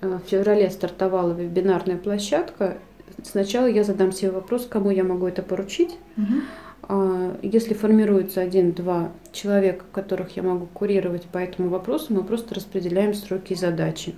[0.00, 2.76] в феврале стартовала вебинарная площадка,
[3.22, 5.96] Сначала я задам себе вопрос, кому я могу это поручить.
[6.16, 7.38] Угу.
[7.42, 13.52] Если формируется один-два человека, которых я могу курировать по этому вопросу, мы просто распределяем сроки
[13.52, 14.14] и задачи.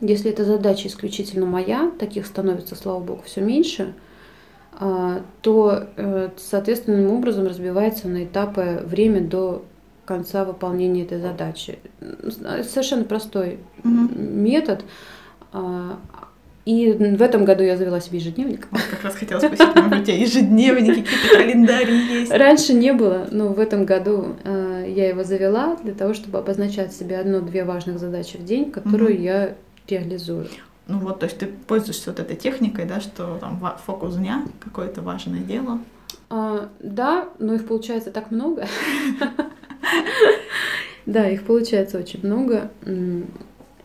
[0.00, 3.92] Если эта задача исключительно моя, таких становится, слава богу, все меньше,
[4.72, 9.64] а, то э, соответственным образом разбивается на этапы время до
[10.10, 11.78] конца выполнения этой задачи.
[12.68, 14.08] Совершенно простой угу.
[14.18, 14.84] метод.
[15.52, 16.00] А,
[16.64, 18.66] и в этом году я завела себе ежедневник.
[18.72, 22.32] Вот как раз хотела спросить, может у тебя ежедневники, какие-то календари есть?
[22.32, 26.92] Раньше не было, но в этом году э, я его завела для того, чтобы обозначать
[26.92, 29.22] себе одну-две важных задачи в день, которую угу.
[29.22, 29.54] я
[29.86, 30.48] реализую.
[30.88, 35.02] Ну вот, то есть ты пользуешься вот этой техникой, да, что там фокус дня, какое-то
[35.02, 35.78] важное дело.
[36.30, 38.66] А, да, но их получается так много.
[41.06, 42.70] Да, их получается очень много.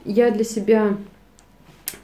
[0.03, 0.97] Я для себя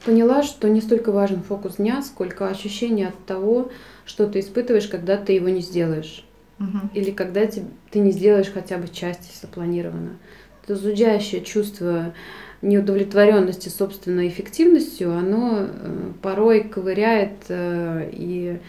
[0.04, 3.70] поняла, что не столько важен фокус дня, сколько ощущение от того,
[4.04, 6.24] что ты испытываешь, когда ты его не сделаешь.
[6.58, 6.90] Угу.
[6.94, 10.16] Или когда ты, ты не сделаешь хотя бы части запланировано.
[10.64, 12.14] Это зудящее чувство
[12.62, 18.60] неудовлетворенности собственной эффективностью, оно э, порой ковыряет э, и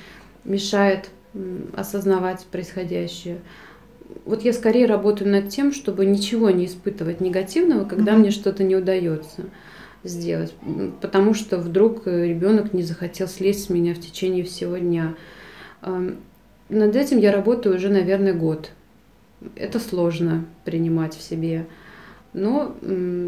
[0.43, 1.09] мешает
[1.75, 3.39] осознавать происходящее.
[4.25, 8.63] Вот я скорее работаю над тем, чтобы ничего не испытывать негативного, когда mm мне что-то
[8.63, 9.45] не удается
[10.03, 10.53] сделать,
[11.01, 15.15] потому что вдруг э, ребенок не захотел слезть с меня в течение всего дня.
[15.81, 18.71] Над этим я работаю уже, наверное, год.
[19.55, 21.67] Это сложно принимать в себе.
[22.33, 22.75] Но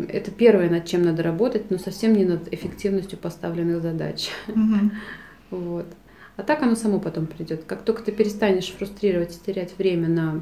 [0.10, 4.30] это первое, над чем надо работать, но совсем не над эффективностью поставленных задач.
[4.48, 4.92] Угу.
[5.52, 5.86] Вот.
[6.38, 7.64] А так оно само потом придет.
[7.66, 10.42] Как только ты перестанешь фрустрировать и терять время на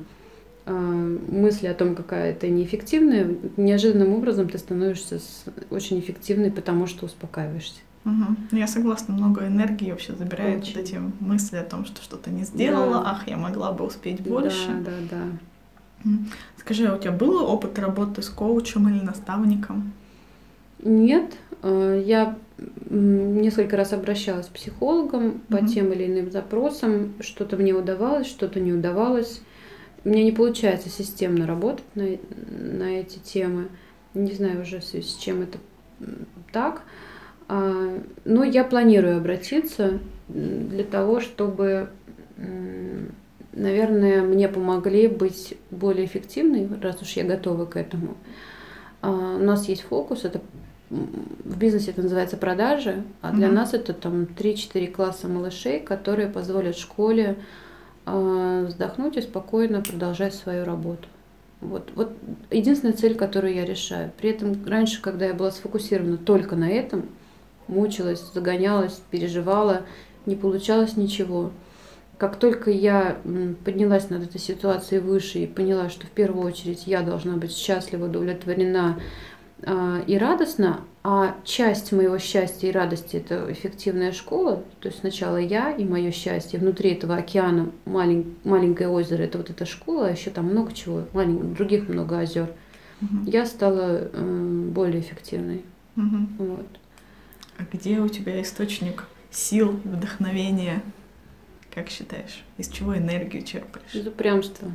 [0.65, 5.19] мысли о том, какая ты неэффективная, неожиданным образом ты становишься
[5.69, 7.81] очень эффективной, потому что успокаиваешься.
[8.05, 8.57] Угу.
[8.57, 10.75] Я согласна, много энергии вообще забирает очень.
[10.75, 13.11] вот эти мысли о том, что что-то не сделала, да.
[13.11, 14.69] ах, я могла бы успеть больше.
[14.83, 15.17] Да, да,
[16.05, 16.11] да.
[16.57, 19.93] Скажи, а у тебя был опыт работы с коучем или наставником?
[20.83, 22.37] Нет, а, я
[22.89, 25.67] несколько раз обращалась к психологам по угу.
[25.67, 27.13] тем или иным запросам.
[27.21, 29.41] Что-то мне удавалось, что-то не удавалось.
[30.03, 32.05] Мне не получается системно работать на,
[32.49, 33.69] на эти темы.
[34.13, 35.57] Не знаю уже, с чем это
[36.51, 36.83] так.
[37.47, 41.89] А, но я планирую обратиться для того, чтобы,
[43.51, 48.17] наверное, мне помогли быть более эффективной, раз уж я готова к этому.
[49.01, 50.41] А, у нас есть фокус, это
[50.89, 53.51] в бизнесе это называется продажи, а для mm-hmm.
[53.51, 57.37] нас это там 3-4 класса малышей, которые позволят школе
[58.05, 61.07] вздохнуть и спокойно продолжать свою работу.
[61.61, 62.11] Вот, вот
[62.51, 64.11] единственная цель, которую я решаю.
[64.17, 67.09] При этом раньше, когда я была сфокусирована только на этом,
[67.67, 69.83] мучилась, загонялась, переживала,
[70.25, 71.51] не получалось ничего.
[72.17, 73.17] как только я
[73.65, 78.05] поднялась над этой ситуацией выше и поняла, что в первую очередь я должна быть счастлива,
[78.05, 78.97] удовлетворена
[79.65, 85.71] и радостна, а часть моего счастья и радости это эффективная школа, то есть сначала я
[85.71, 90.31] и мое счастье, внутри этого океана малень, маленькое озеро, это вот эта школа, а еще
[90.31, 92.53] там много чего, малень, других много озер.
[93.01, 93.29] Угу.
[93.29, 95.63] Я стала э, более эффективной.
[95.97, 96.45] Угу.
[96.45, 96.67] Вот.
[97.57, 100.81] А где у тебя источник сил, вдохновения?
[101.73, 103.93] Как считаешь, из чего энергию черпаешь?
[103.93, 104.71] Из упрямства.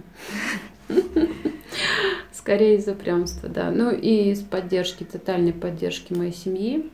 [2.33, 3.71] Скорее из упрямства, да.
[3.71, 6.91] Ну и из поддержки, тотальной поддержки моей семьи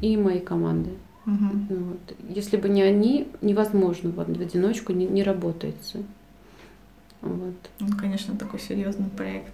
[0.00, 0.90] и моей команды.
[1.26, 1.74] Угу.
[1.76, 2.16] Вот.
[2.28, 6.02] Если бы не они, невозможно в одиночку не, не работается.
[7.20, 7.54] Вот.
[7.78, 9.52] Ну, конечно, такой серьезный проект.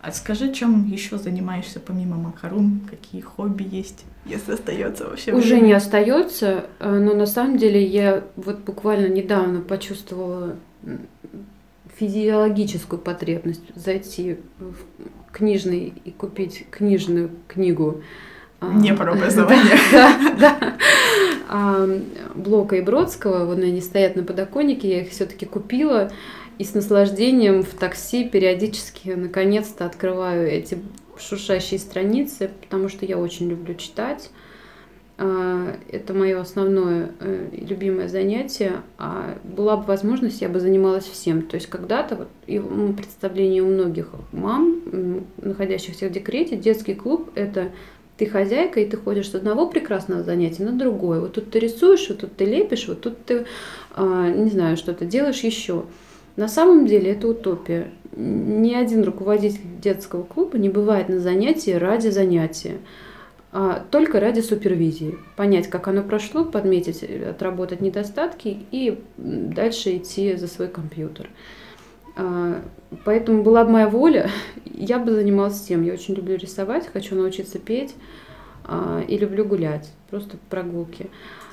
[0.00, 2.80] А скажи, чем еще занимаешься помимо макарун?
[2.90, 5.32] Какие хобби есть, если остается вообще?
[5.32, 10.56] Уже не остается, э, но на самом деле я вот буквально недавно почувствовала
[11.96, 18.02] физиологическую потребность зайти в книжный и купить книжную книгу.
[18.60, 19.78] А, не про образование.
[19.92, 20.76] Да, да.
[21.48, 21.86] А,
[22.34, 26.10] Блока и Бродского, вот они стоят на подоконнике, я их все-таки купила
[26.58, 30.78] и с наслаждением в такси периодически наконец-то открываю эти
[31.18, 34.30] шуршащие страницы, потому что я очень люблю читать.
[35.24, 38.82] А, это мое основное э, любимое занятие.
[38.98, 41.42] А была бы возможность, я бы занималась всем.
[41.42, 44.80] То есть когда-то, вот, и в представлении у многих мам,
[45.36, 47.70] находящихся в декрете, детский клуб– это
[48.16, 51.20] ты хозяйка, и ты ходишь с одного прекрасного занятия на другое.
[51.20, 53.46] Вот тут ты рисуешь, вот тут ты лепишь, вот тут ты,
[53.94, 55.84] а, не знаю, что-то делаешь еще.
[56.34, 57.92] На самом деле это утопия.
[58.16, 62.78] Ни один руководитель детского клуба не бывает на занятии ради занятия,
[63.90, 65.18] только ради супервизии.
[65.36, 71.28] Понять, как оно прошло, подметить, отработать недостатки и дальше идти за свой компьютер.
[72.16, 72.62] А,
[73.04, 74.30] поэтому была бы моя воля,
[74.64, 75.82] я бы занималась тем.
[75.82, 77.94] Я очень люблю рисовать, хочу научиться петь
[78.64, 81.10] а, и люблю гулять, просто прогулки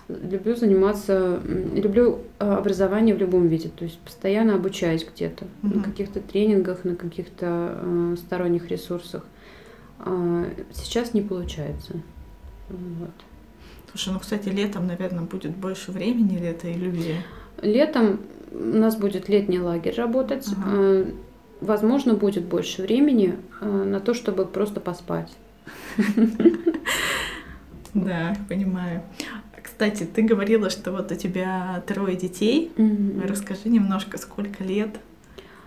[0.09, 1.39] люблю заниматься,
[1.73, 5.77] люблю а, образование в любом виде, то есть постоянно обучаюсь где-то, угу.
[5.77, 9.23] на каких-то тренингах, на каких-то э, сторонних ресурсах.
[9.99, 11.93] А, сейчас не получается.
[12.69, 13.11] Вот.
[13.89, 17.23] Слушай, ну, кстати, летом, наверное, будет больше времени, или это иллюзия?
[17.61, 18.19] Летом
[18.51, 20.47] у нас будет летний лагерь работать.
[20.57, 21.05] Ага.
[21.61, 25.31] Возможно, будет больше времени на то, чтобы просто поспать.
[27.93, 29.03] Да, понимаю.
[29.61, 32.71] Кстати, ты говорила, что вот у тебя трое детей.
[33.27, 34.99] Расскажи немножко, сколько лет,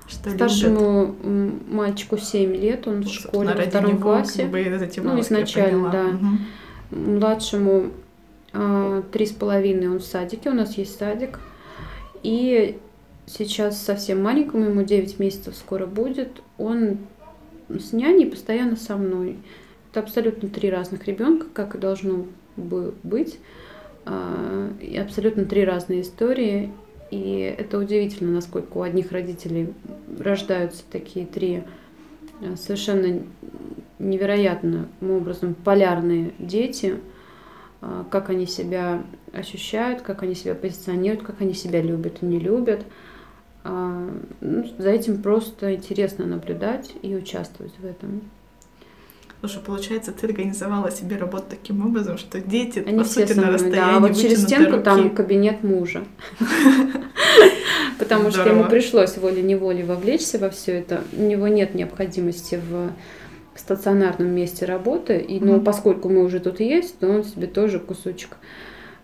[0.09, 1.69] что Старшему любят.
[1.69, 4.43] мальчику 7 лет, он в школе во втором классе.
[4.43, 4.65] Как бы
[5.03, 6.05] ну, изначально, да.
[6.07, 7.11] Угу.
[7.11, 7.91] Младшему
[8.53, 11.41] а, три с половиной он в садике, у нас есть садик.
[12.23, 12.79] И
[13.27, 16.99] сейчас совсем маленькому, ему 9 месяцев скоро будет, он
[17.69, 19.39] с няней постоянно со мной.
[19.91, 23.39] Это абсолютно три разных ребенка, как и должно бы быть.
[24.05, 26.73] А, и абсолютно три разные истории.
[27.13, 29.75] И это удивительно, насколько у одних родителей
[30.19, 31.63] рождаются такие три
[32.41, 33.23] а, совершенно
[33.99, 36.97] невероятным образом полярные дети,
[37.83, 42.39] а, как они себя ощущают, как они себя позиционируют, как они себя любят и не
[42.39, 42.85] любят.
[43.65, 48.23] Ну, за этим просто интересно наблюдать и участвовать в этом.
[49.43, 53.75] Слушай, получается, ты организовала себе работу таким образом, что дети, Они по сути, на расстоянии
[53.75, 54.85] Да, вот через стенку руки.
[54.85, 56.05] там кабинет мужа.
[57.99, 61.03] Потому что ему пришлось волей-неволей вовлечься во все это.
[61.17, 62.93] У него нет необходимости в
[63.59, 65.19] стационарном месте работы.
[65.19, 68.37] И, ну, поскольку мы уже тут есть, то он себе тоже кусочек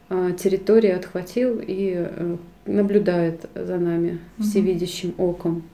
[0.09, 5.65] а, территории отхватил и э, наблюдает за нами всевидящим оком.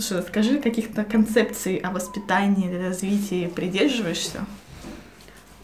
[0.00, 4.46] Слушай, скажи, каких-то концепций о воспитании или развитии придерживаешься?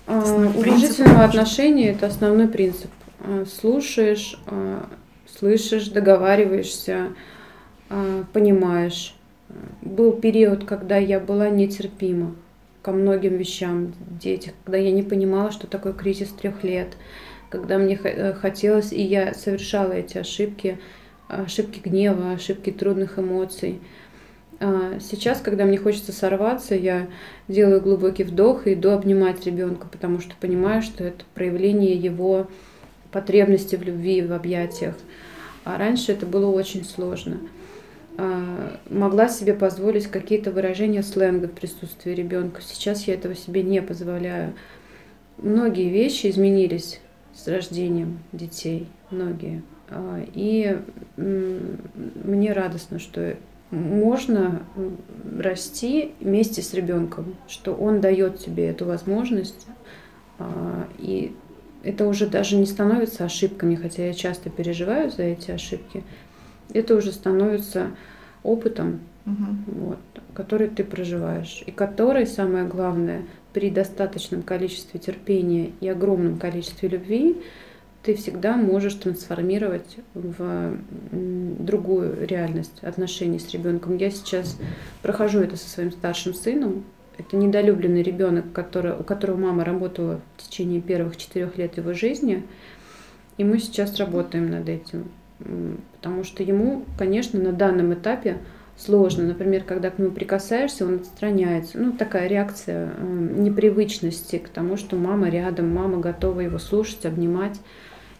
[0.08, 2.90] А, уважительного отношения– это основной принцип.
[3.20, 4.88] А, слушаешь, а,
[5.38, 7.10] слышишь, договариваешься,
[8.32, 9.14] понимаешь.
[9.82, 12.34] Был период, когда я была нетерпима
[12.82, 16.96] ко многим вещам в детях, когда я не понимала, что такое кризис трех лет,
[17.50, 20.80] когда мне э, хотелось, и я совершала эти ошибки,
[21.28, 23.80] ошибки гнева, ошибки трудных эмоций–
[25.00, 27.08] сейчас, когда мне хочется сорваться, я
[27.48, 32.48] делаю глубокий вдох и иду обнимать ребенка, потому что понимаю, что это проявление его
[33.10, 34.94] потребности в любви, в объятиях.
[35.64, 37.38] А раньше это было очень сложно.
[38.16, 42.60] А, могла себе позволить какие-то выражения сленга в присутствии ребенка.
[42.62, 44.54] Сейчас я этого себе не позволяю.
[45.38, 47.00] Многие вещи изменились
[47.34, 49.62] с рождением детей, многие.
[49.88, 50.78] А, и
[51.16, 53.36] мне радостно, что
[53.70, 54.62] можно
[55.38, 59.66] расти вместе с ребенком, что он дает тебе эту возможность.
[60.38, 61.34] А, и
[61.82, 66.02] это уже даже не становится ошибками, хотя я часто переживаю за эти ошибки.
[66.72, 67.90] Это уже становится
[68.42, 69.46] опытом, угу.
[69.66, 69.98] вот,
[70.34, 71.62] который ты проживаешь.
[71.66, 77.40] И который, самое главное, при достаточном количестве терпения и огромном количестве любви,
[78.04, 83.96] ты всегда можешь трансформировать в другую реальность отношений с ребенком.
[83.96, 84.58] Я сейчас
[85.02, 86.84] прохожу это со своим старшим сыном.
[87.16, 92.44] Это недолюбленный ребенок, который, у которого мама работала в течение первых четырех лет его жизни.
[93.38, 95.08] И мы сейчас работаем над этим.
[95.96, 98.38] Потому что ему, конечно, на данном этапе
[98.76, 99.24] сложно.
[99.24, 101.78] Например, когда к нему прикасаешься, он отстраняется.
[101.78, 107.58] Ну, такая реакция непривычности к тому, что мама рядом, мама готова его слушать, обнимать.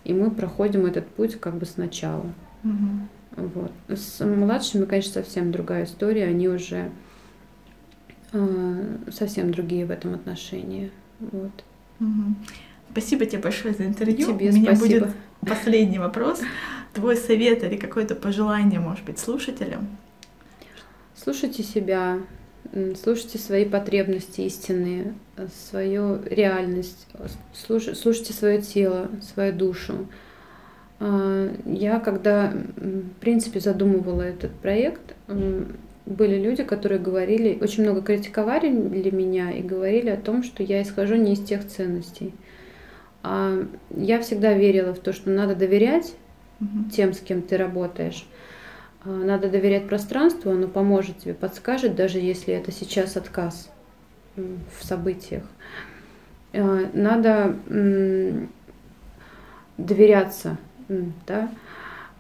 [0.05, 2.27] И мы проходим этот путь как бы сначала.
[2.63, 3.43] Угу.
[3.55, 3.73] Вот.
[3.89, 6.27] С младшими, конечно, совсем другая история.
[6.27, 6.91] Они уже
[8.33, 10.91] э, совсем другие в этом отношении.
[11.21, 11.65] Вот.
[12.01, 12.35] Угу.
[12.93, 14.35] Спасибо тебе большое за интервью.
[14.35, 15.07] Тебе У меня спасибо.
[15.07, 16.41] будет последний вопрос.
[16.93, 19.89] Твой совет или какое-то пожелание, может быть, слушателям?
[21.17, 22.19] Слушайте себя,
[23.03, 25.15] слушайте свои потребности истинные,
[25.69, 27.07] свою реальность,
[27.53, 30.07] слушайте свое тело, свою душу.
[31.01, 35.15] А, я, когда, в принципе, задумывала этот проект,
[36.07, 41.15] были люди, которые говорили, очень много критиковали меня и говорили о том, что я исхожу
[41.15, 42.35] не из тех ценностей.
[43.23, 46.15] А я всегда верила в то, что надо доверять
[46.93, 48.27] тем, с кем ты работаешь.
[49.05, 53.71] А, надо доверять пространству, оно поможет тебе, подскажет, даже если это сейчас отказ
[54.37, 55.45] в событиях.
[56.53, 57.57] А, надо
[59.77, 60.57] доверяться,
[61.27, 61.51] да.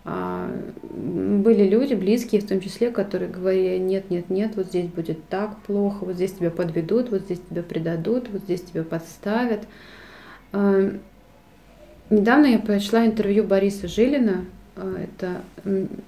[0.06, 0.50] А,
[0.82, 5.56] были люди, близкие в том числе, которые говорили, нет, нет, нет, вот здесь будет так
[5.62, 9.66] плохо, вот здесь тебя подведут, вот здесь тебя предадут, вот здесь тебя подставят.
[12.10, 14.44] Недавно я прочла интервью Бориса Жилина,
[14.76, 15.42] это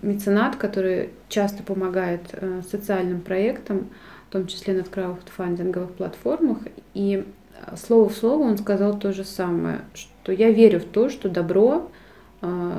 [0.03, 3.89] меценат, который часто помогает э, социальным проектам,
[4.29, 6.59] в том числе на краудфандинговых платформах.
[6.95, 11.09] И э, слово в слово он сказал то же самое, что я верю в то,
[11.09, 11.91] что добро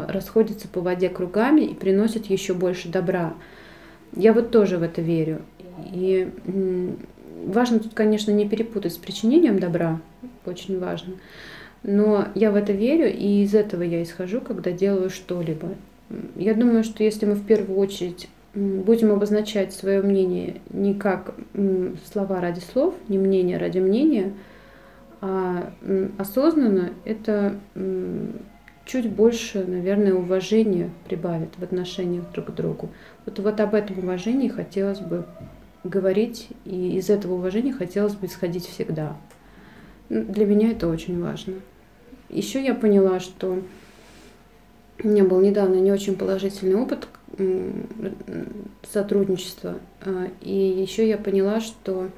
[0.07, 3.33] расходится по воде кругами и приносит еще больше добра.
[4.15, 5.41] Я вот тоже в это верю.
[5.91, 6.31] И
[7.43, 9.99] важно тут, конечно, не перепутать с причинением добра,
[10.45, 11.15] очень важно.
[11.83, 15.69] Но я в это верю, и из этого я исхожу, когда делаю что-либо.
[16.35, 21.35] Я думаю, что если мы в первую очередь будем обозначать свое мнение не как
[22.11, 24.33] слова ради слов, не мнение ради мнения,
[25.21, 25.71] а
[26.17, 27.55] осознанно, это
[28.85, 32.89] чуть больше, наверное, уважения прибавит в отношениях друг к другу.
[33.25, 35.25] Вот, вот об этом уважении хотелось бы
[35.83, 39.17] говорить, и из этого уважения хотелось бы исходить всегда.
[40.09, 41.55] Для меня это очень важно.
[42.29, 43.61] Еще я поняла, что
[45.03, 47.07] у меня был недавно не очень положительный опыт
[48.91, 49.79] сотрудничества.
[50.01, 52.09] А, и еще я поняла, что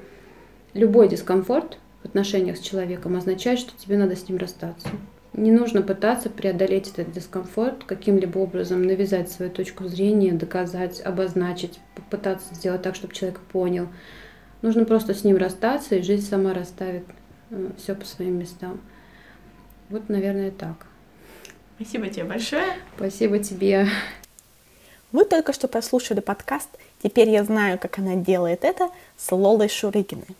[0.72, 4.88] любой дискомфорт в отношениях с человеком означает, что тебе надо с ним расстаться.
[5.32, 12.54] Не нужно пытаться преодолеть этот дискомфорт, каким-либо образом навязать свою точку зрения, доказать, обозначить, попытаться
[12.54, 13.88] сделать так, чтобы человек понял.
[14.62, 17.04] Нужно просто с ним расстаться, и жизнь сама расставит
[17.76, 18.80] все по своим местам.
[19.88, 20.86] Вот, наверное, так.
[21.76, 22.76] Спасибо тебе большое.
[22.96, 23.88] Спасибо тебе.
[25.12, 26.68] Вы только что прослушали подкаст
[27.02, 30.36] «Теперь я знаю, как она делает это» с Лолой Шурыгиной.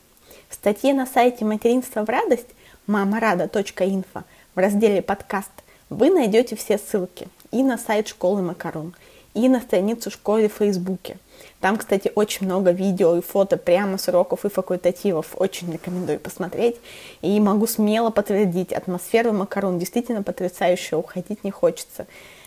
[0.48, 2.46] В статье на сайте «Материнство в радость»
[2.86, 4.22] мамарада.инфо
[4.54, 5.50] в разделе «Подкаст»
[5.88, 8.94] вы найдете все ссылки и на сайт школы Макарон,
[9.34, 11.16] и на страницу школы в Фейсбуке–
[11.60, 15.34] там, кстати, очень много видео и фото прямо с уроков и факультативов.
[15.36, 16.76] Очень рекомендую посмотреть.
[17.20, 22.06] И могу смело подтвердить, атмосфера макарон действительно потрясающая, уходить не хочется.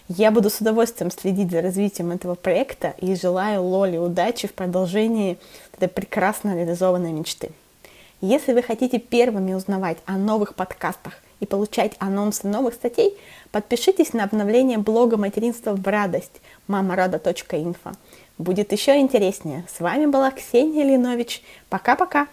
[0.09, 5.37] Я буду с удовольствием следить за развитием этого проекта и желаю Лоле удачи в продолжении
[5.77, 7.51] этой прекрасно реализованной мечты.
[8.19, 11.13] Если вы хотите первыми узнавать о новых подкастах
[11.43, 13.17] и получать анонсы новых статей,
[13.51, 17.91] подпишитесь на обновление блога «Материнство в радость» мамарада.инфо.
[18.37, 19.65] Будет еще интереснее.
[19.69, 21.43] С вами была Ксения Линович.
[21.69, 22.27] Пока-пока.